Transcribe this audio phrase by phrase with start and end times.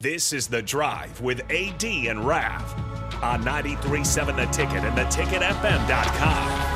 [0.00, 2.62] This is The Drive with AD and Rav
[3.20, 6.74] on 93.7 The Ticket and theticketfm.com.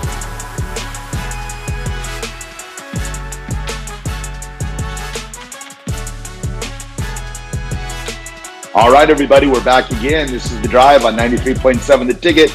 [8.74, 10.28] All right, everybody, we're back again.
[10.28, 12.52] This is The Drive on 93.7 The Ticket.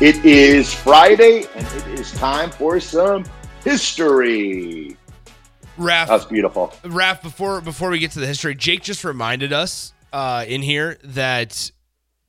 [0.00, 3.26] It is Friday, and it is time for some
[3.62, 4.96] history.
[5.76, 6.68] Raph, That's beautiful.
[6.84, 10.98] Raph, before before we get to the history, Jake just reminded us uh, in here
[11.04, 11.70] that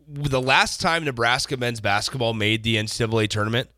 [0.08, 3.70] the last time Nebraska men's basketball made the NCAA tournament,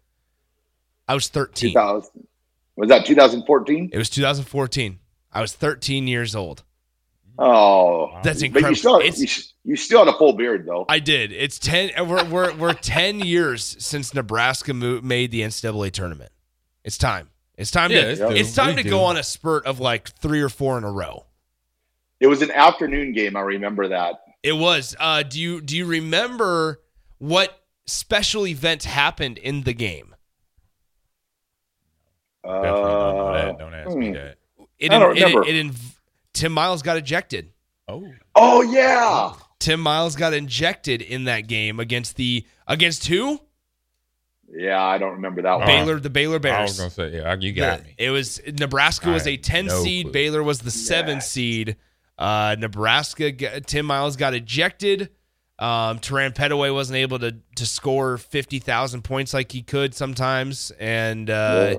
[1.07, 1.71] I was 13.
[1.71, 2.27] 2000.
[2.75, 3.89] Was that 2014?
[3.91, 4.99] It was 2014.
[5.31, 6.63] I was 13 years old.
[7.37, 8.69] Oh, That's But incredible.
[8.71, 9.19] you still, It's-
[9.65, 10.85] you, you still had a full beard, though.
[10.89, 11.31] I did.
[11.31, 11.91] It's 10.
[12.07, 16.31] We're we're, we're 10 years since Nebraska mo- made the NCAA tournament.
[16.83, 17.29] It's time.
[17.57, 18.09] It's time Yeah, to.
[18.11, 18.89] it's It's, time We to do.
[18.89, 21.25] go on a spurt of like three or four in a row.
[22.19, 23.35] It was an afternoon game.
[23.35, 24.15] I remember that.
[24.43, 24.95] It was.
[24.99, 26.81] Uh, do you do you remember
[27.17, 30.15] what special event happened in the game?
[32.43, 32.81] Definitely don't
[33.15, 33.57] know Uh, that.
[33.59, 34.13] Don't ask me hmm.
[34.13, 34.37] that.
[34.77, 35.43] It, I don't it, remember.
[35.47, 35.95] it, inv-
[36.33, 37.51] Tim Miles got ejected.
[37.87, 39.33] Oh, Oh, yeah.
[39.59, 43.41] Tim Miles got injected in that game against the against who?
[44.51, 45.67] Yeah, I don't remember that one.
[45.67, 46.53] Baylor, the Baylor Bears.
[46.55, 46.69] I Bears.
[46.69, 47.95] was gonna say, yeah, you got The- me.
[47.97, 50.13] It was Nebraska was a 10 no seed, clue.
[50.13, 51.29] Baylor was the 7 Yes.
[51.29, 51.75] seed.
[52.19, 55.09] Uh, Nebraska g- Tim Miles got ejected.
[55.57, 61.29] Um, Terran Petteway wasn't able to to score 50,000 points like he could sometimes and
[61.29, 61.77] uh, Yeah.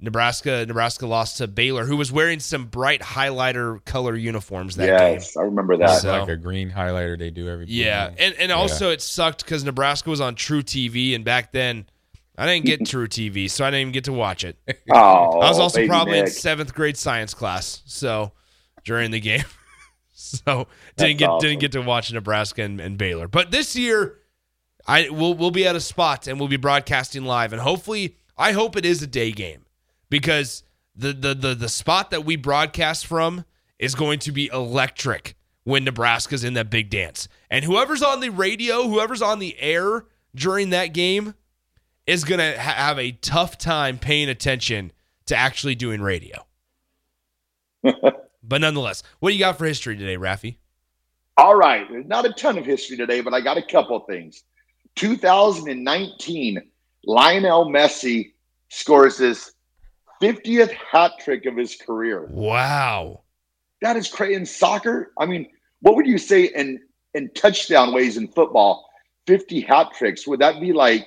[0.00, 5.12] Nebraska Nebraska lost to Baylor who was wearing some bright highlighter color uniforms that game.
[5.14, 6.00] Yes, I remember that.
[6.02, 7.66] So- like a green highlighter they do every.
[7.66, 11.86] Yeah, and and also it sucked because Nebraska was on truTV, and back then
[12.38, 14.56] I didn't get truTV, so I didn't even get to watch it.
[14.90, 18.32] Oh, I was also baby probably in seventh grade science class, so
[18.84, 19.44] during the game,
[20.46, 21.48] so didn't That's get awesome.
[21.48, 23.28] didn't get to watch Nebraska and, and Baylor.
[23.28, 24.18] But this year,
[24.86, 28.52] I will we'll be at a spot and we'll be broadcasting live, and hopefully, I
[28.52, 29.64] hope it is a day game
[30.10, 30.64] because
[30.96, 33.44] the the the the spot that we broadcast from
[33.78, 38.30] is going to be electric when Nebraska's in that big dance, and whoever's on the
[38.30, 40.04] radio, whoever's on the air
[40.34, 41.34] during that game
[42.06, 44.90] is going to ha- have a tough time paying attention
[45.26, 46.44] to actually doing radio.
[48.48, 50.56] but nonetheless, what do you got for history today, Rafi?
[51.36, 51.86] All right.
[51.88, 54.42] There's not a ton of history today, but I got a couple things.
[54.96, 56.60] 2019,
[57.04, 58.32] Lionel Messi
[58.70, 59.52] scores his
[60.20, 62.26] 50th hat trick of his career.
[62.28, 63.22] Wow.
[63.82, 64.34] That is crazy.
[64.34, 65.48] In soccer, I mean,
[65.80, 66.80] what would you say in,
[67.14, 68.88] in touchdown ways in football?
[69.28, 70.26] 50 hat tricks.
[70.26, 71.06] Would that be like,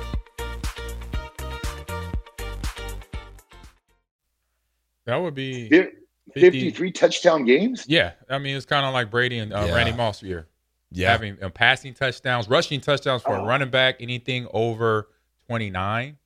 [5.11, 5.69] That would be.
[5.69, 5.93] fif-
[6.33, 7.85] 53 touchdown games?
[7.87, 9.75] Yeah, I mean it's kind of like Brady and uh, Yeah.
[9.75, 10.47] Randy Moss year.
[10.93, 11.11] Yeah.
[11.11, 13.43] having um, passing touchdowns, rushing touchdowns for Oh.
[13.43, 15.07] a running back, anything over
[15.47, 16.17] 29,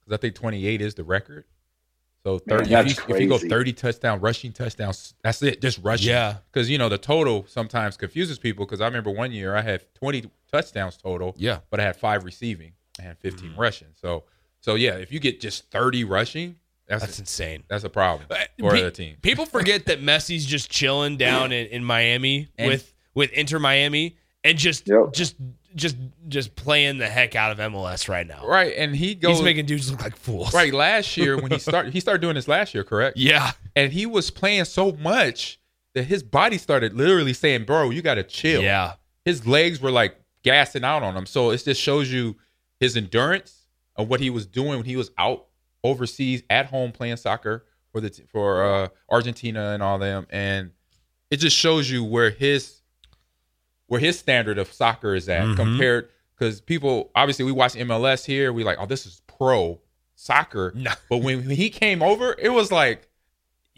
[0.00, 1.44] because I think 28 is the record.
[2.24, 5.78] So 30, that's if, you, if you go 30 touchdown, rushing touchdowns, that's it, just
[5.84, 6.08] rushing.
[6.10, 6.38] Yeah.
[6.52, 9.82] Because, you know, the total sometimes confuses people because I remember one year I had
[9.94, 11.60] 20 touchdowns total, Yeah.
[11.70, 12.72] but I had five receiving.
[12.98, 13.88] I had 15 rushing.
[13.94, 14.24] So,
[14.60, 16.56] so yeah, if you get just 30 rushing,
[16.88, 17.64] that's, That's insane.
[17.68, 18.26] that's a problem
[18.58, 19.16] for pe- the team.
[19.22, 24.16] People forget that Messi's just chilling down in, in Miami And- with with Inter Miami
[24.44, 25.12] and just Yep.
[25.12, 25.36] just
[25.74, 25.96] just
[26.28, 28.46] just playing the heck out of MLS right now.
[28.46, 28.72] Right.
[28.76, 30.54] And he goes, He's making dudes look like fools.
[30.54, 33.16] right, last year when he started, he started doing this last year, correct?
[33.18, 33.52] Yeah.
[33.76, 35.60] and he was playing so much
[35.94, 38.94] that his body started literally saying, "Bro, you got to chill." Yeah.
[39.24, 41.26] His legs were like gassing out on him.
[41.26, 42.36] So it just shows you
[42.80, 45.47] his endurance of what he was doing when he was out
[45.84, 50.70] overseas at home playing soccer for the for uh, Argentina and all them, and
[51.30, 52.80] it just shows you where his
[53.86, 55.56] where his standard of soccer is at Mhm.
[55.56, 59.80] compared because people obviously we watch MLS here, we like, oh, this is pro
[60.14, 60.72] soccer.
[60.74, 60.92] No.
[61.08, 63.07] But when, when he came over, it was like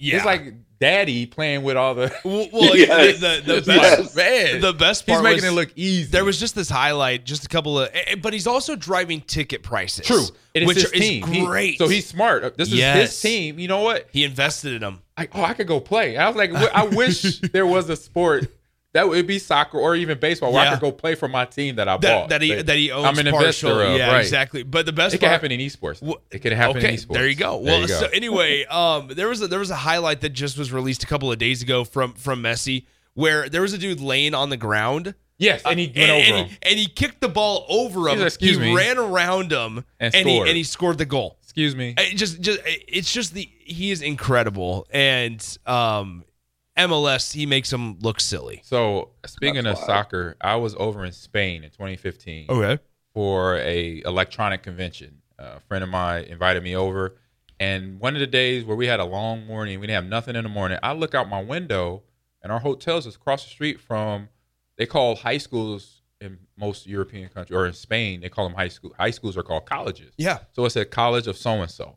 [0.00, 0.16] Yeah.
[0.16, 3.20] it's like daddy playing with all the well, well, Yes.
[3.20, 4.60] the, the, the best like, man.
[4.62, 6.10] the best part He's making was- it look easy.
[6.10, 7.90] There was just this highlight, just a couple of,
[8.22, 10.06] but he's also driving ticket prices.
[10.06, 10.24] true.
[10.54, 11.26] It is which his is team.
[11.26, 11.78] He- great.
[11.78, 12.56] so he's smart.
[12.56, 13.10] This is Yes.
[13.10, 13.58] his team.
[13.58, 14.08] You know what?
[14.10, 15.00] he invested in them.
[15.18, 16.16] Like, oh, I could go play.
[16.16, 18.46] I was like, I wish there was a sport
[18.92, 21.76] that would be soccer or even baseball where I could go play for my team
[21.76, 22.28] that I That, bought.
[22.30, 23.06] that he that he owns.
[23.06, 23.96] I'm an investor of.
[23.96, 24.20] Yeah, right.
[24.20, 24.62] exactly.
[24.64, 26.02] But the best It can happen in esports.
[26.30, 27.12] It can happen okay, in esports.
[27.14, 27.58] There you go.
[27.58, 28.00] Well, you go.
[28.00, 31.06] so anyway, um, there was a, there was a highlight that just was released a
[31.06, 34.56] couple of days ago from from Messi, where there was a dude laying on the
[34.56, 35.14] ground.
[35.38, 36.46] yes, and he went and, over and him.
[36.48, 38.18] he, and he kicked the ball over him.
[38.18, 40.48] Like, "Excuse he me." ran around him And and he scored.
[40.48, 41.36] and he scored the goal.
[41.44, 41.94] Excuse me.
[41.96, 46.24] It just just it's just the he is incredible and um
[46.88, 48.60] MLS he makes him look silly.
[48.64, 50.04] So speaking That's of wild.
[50.04, 52.82] soccer, I was over in Spain in 2015 Okay.
[53.14, 55.16] for a electronic convention.
[55.38, 57.16] a friend of mine invited me over,
[57.58, 60.36] and one of the days where we had a long morning, we didn't have nothing
[60.36, 60.78] in the morning.
[60.82, 62.02] I look out my window,
[62.42, 64.28] and our hotels is across the street from.
[64.76, 68.20] They call high schools in most European countries or in Spain.
[68.20, 68.94] They call them high school.
[68.98, 70.12] High schools are called colleges.
[70.18, 70.38] Yeah.
[70.52, 71.96] So it's a college of so and so.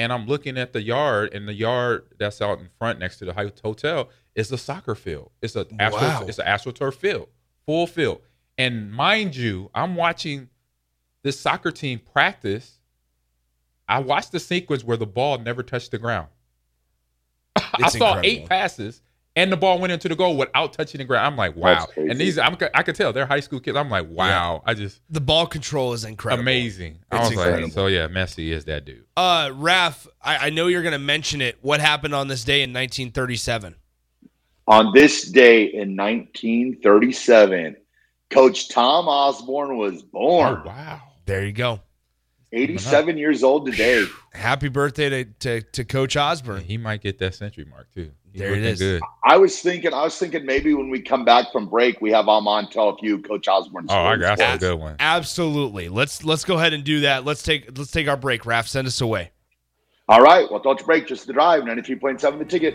[0.00, 3.26] And I'm looking at the yard, and the yard that's out in front next to
[3.26, 5.30] the hotel is a soccer field.
[5.42, 6.24] It's a astro, Wow.
[6.26, 7.28] it's an astroturf field,
[7.66, 8.22] full field.
[8.56, 10.48] And mind you, I'm watching
[11.22, 12.80] this soccer team practice.
[13.86, 16.28] I watched the sequence where the ball never touched the ground.
[17.56, 18.20] I saw incredible.
[18.24, 19.02] eight passes,
[19.40, 21.26] and the ball went into the goal without touching the ground.
[21.26, 21.86] I'm like, wow.
[21.96, 23.76] And these, I'm, I could tell they're high school kids.
[23.76, 24.62] I'm like, wow.
[24.66, 26.42] I just The ball control is incredible.
[26.42, 26.98] amazing.
[27.10, 29.04] I It's was like, so yeah, Messi is that dude.
[29.16, 31.58] Uh Raf, I, I know you're gonna mention it.
[31.62, 33.76] What happened on this day in 1937?
[34.66, 37.76] On this day in 1937,
[38.30, 40.62] Coach Tom Osborne was born.
[40.64, 41.00] Oh wow.
[41.26, 41.80] There you go.
[42.52, 44.06] 87 years old today.
[44.32, 46.64] Happy birthday to, to, to Coach Osborne.
[46.64, 48.10] He might get that century mark too.
[48.32, 48.78] He's There it looking is.
[48.78, 49.02] Good.
[49.24, 52.28] I was thinking, I was thinking maybe when we come back from break, we have
[52.28, 54.96] Amon tell a few Coach Osborne Oh, I got for a good one.
[54.98, 55.88] Absolutely.
[55.88, 57.24] Let's let's go ahead and do that.
[57.24, 58.46] Let's take let's take our break.
[58.46, 59.30] Raf, send us away.
[60.08, 60.50] All right.
[60.50, 61.06] Well, don't you break.
[61.06, 61.62] Just the drive.
[61.62, 62.74] 93.7 the ticket.